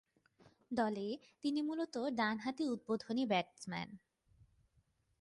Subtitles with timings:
[0.71, 1.07] দলে
[1.43, 3.89] তিনি মূলতঃ ডানহাতি উদ্বোধনী ব্যাটসম্যান।